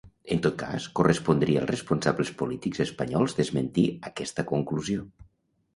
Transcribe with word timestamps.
En 0.35 0.39
tot 0.45 0.55
cas, 0.61 0.87
correspondria 0.99 1.61
als 1.63 1.71
responsables 1.73 2.33
polítics 2.41 2.83
espanyols 2.87 3.39
desmentir 3.43 3.87
aquesta 4.13 4.49
conclusió 4.55 5.09